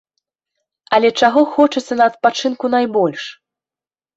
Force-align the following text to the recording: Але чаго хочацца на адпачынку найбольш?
Але 0.97 1.11
чаго 1.21 1.43
хочацца 1.53 1.93
на 1.99 2.09
адпачынку 2.13 2.65
найбольш? 2.77 3.21